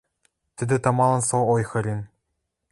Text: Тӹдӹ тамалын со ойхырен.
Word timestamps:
Тӹдӹ 0.55 0.77
тамалын 0.83 1.21
со 1.29 1.37
ойхырен. 1.53 2.01